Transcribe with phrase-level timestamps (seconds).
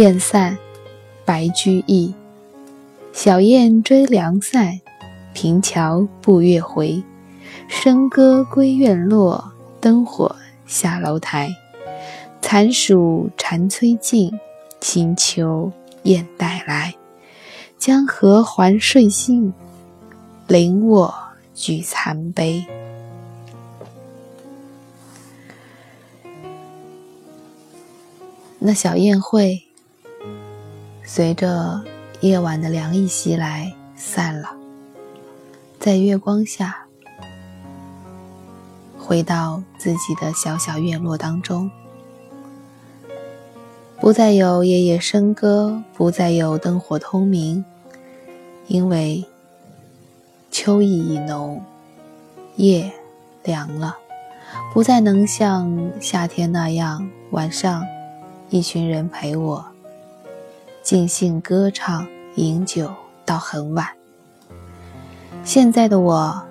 [0.00, 0.56] 燕散，
[1.26, 2.14] 白居易。
[3.12, 4.80] 小燕追凉散，
[5.34, 7.04] 平桥步月回。
[7.68, 10.34] 笙歌归院落，灯火
[10.64, 11.50] 下楼台。
[12.40, 14.32] 蚕属蝉催尽，
[14.80, 15.70] 新秋
[16.04, 16.94] 雁带来。
[17.76, 19.52] 江河还睡新，
[20.48, 21.14] 菱卧
[21.54, 22.64] 举残杯。
[28.60, 29.62] 那小宴会，
[31.12, 31.82] 随着
[32.20, 34.52] 夜晚的凉意袭来，散了。
[35.80, 36.86] 在月光下，
[38.96, 41.68] 回到自己的小小院落当中，
[43.98, 47.64] 不再有夜夜笙歌，不再有灯火通明，
[48.68, 49.26] 因为
[50.52, 51.60] 秋意已浓，
[52.54, 52.88] 夜
[53.42, 53.96] 凉了，
[54.72, 57.84] 不再能像夏天那样晚上。
[58.48, 59.64] 一群人陪我
[60.90, 62.92] 尽兴歌唱、饮酒
[63.24, 63.86] 到很晚。
[65.44, 66.42] 现在的我，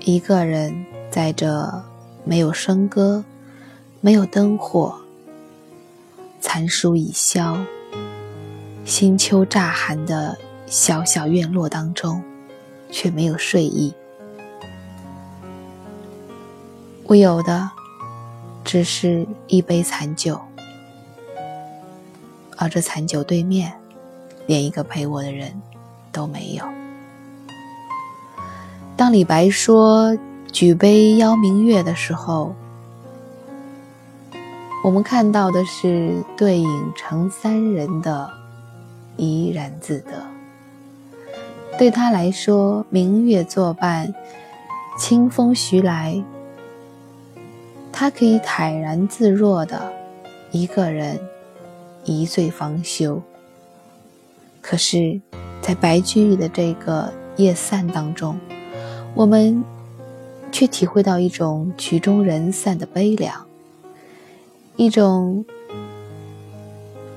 [0.00, 1.80] 一个人在这
[2.24, 3.24] 没有笙歌、
[4.00, 4.98] 没有灯火、
[6.40, 7.56] 残暑已消、
[8.84, 12.20] 新秋乍寒的小小院落当中，
[12.90, 13.94] 却没有睡意。
[17.04, 17.70] 我有的
[18.64, 20.47] 只是一杯残酒。
[22.58, 23.72] 而这残酒对面，
[24.46, 25.62] 连一个陪我的人
[26.10, 26.64] 都没有。
[28.96, 30.18] 当李白说
[30.50, 32.52] “举杯邀明月”的时候，
[34.82, 38.28] 我们看到的是对影成三人的
[39.16, 40.20] 怡然自得。
[41.78, 44.12] 对他来说，明月作伴，
[44.98, 46.20] 清风徐来，
[47.92, 49.92] 他可以坦然自若的
[50.50, 51.20] 一个人。
[52.12, 53.22] 一醉方休。
[54.60, 55.20] 可是，
[55.62, 58.38] 在白居易的这个夜散当中，
[59.14, 59.64] 我们
[60.52, 63.46] 却体会到一种曲终人散的悲凉，
[64.76, 65.44] 一种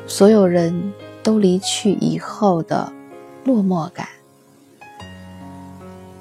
[0.08, 0.94] 所有人
[1.24, 2.92] 都离去以后的
[3.44, 4.08] 落寞感。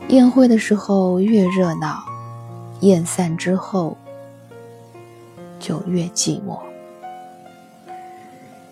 [0.09, 2.03] 宴会的时候越热闹，
[2.81, 3.97] 宴散之后
[5.61, 6.59] 就越寂寞。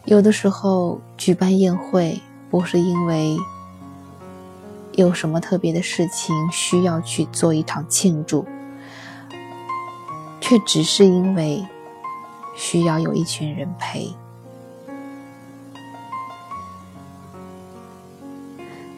[0.08, 3.36] 有的时候举办宴会，不是因为
[4.92, 8.46] 有什么特别的事情需要去做一场庆祝，
[10.40, 11.62] 却只是因为
[12.56, 14.10] 需要有一群人陪。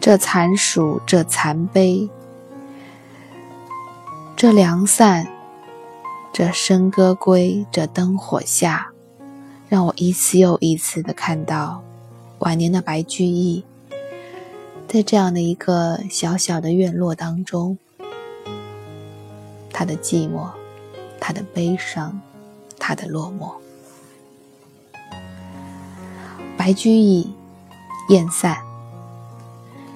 [0.01, 2.09] 这残暑，这残杯，
[4.37, 5.27] 这凉散，
[6.33, 8.90] 这笙歌归，这灯火下。
[9.71, 11.81] 让我一次又一次的看到
[12.41, 13.65] 晚年的白居易，
[14.89, 17.79] 在这样的一个小小的院落当中，
[19.73, 20.49] 他的寂寞，
[21.21, 22.21] 他的悲伤，
[22.81, 23.53] 他的落寞。
[26.57, 27.33] 白居易，
[28.09, 28.59] 雁散。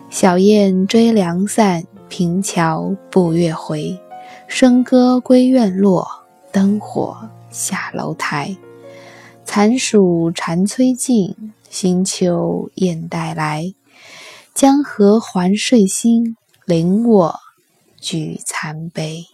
[0.08, 3.98] 小燕追凉散，平桥步月回。
[4.48, 6.08] 笙歌归院落，
[6.52, 8.56] 灯火下楼台。
[9.56, 13.72] 残暑蝉催尽，新秋雁带来。
[14.52, 17.38] 江河还睡新，菱卧
[18.00, 19.26] 举残杯。